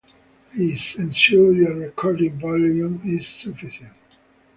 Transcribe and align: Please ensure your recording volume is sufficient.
Please 0.51 0.95
ensure 0.97 1.53
your 1.53 1.75
recording 1.75 2.39
volume 2.39 2.99
is 3.05 3.27
sufficient. 3.27 3.93